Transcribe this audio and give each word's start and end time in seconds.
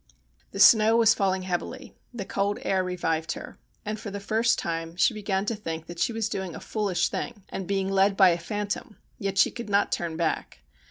The 0.51 0.59
snow 0.59 0.97
was 0.97 1.13
falling 1.13 1.43
heavily, 1.43 1.95
the 2.11 2.25
cold 2.25 2.57
air 2.63 2.83
revived 2.83 3.33
her, 3.33 3.59
and 3.85 3.99
for 3.99 4.09
the 4.09 4.19
first 4.19 4.57
time 4.57 4.95
she 4.95 5.13
began 5.13 5.45
to 5.45 5.55
think 5.55 5.85
that 5.85 5.99
she 5.99 6.11
was 6.11 6.27
doing 6.27 6.55
a 6.55 6.59
foolish 6.59 7.09
thing, 7.09 7.43
and 7.49 7.67
being 7.67 7.87
led 7.87 8.17
by 8.17 8.29
a 8.29 8.39
phantom, 8.39 8.97
yet 9.19 9.37
she 9.37 9.51
could 9.51 9.69
not 9.69 9.91
turn 9.91 10.17
back. 10.17 10.63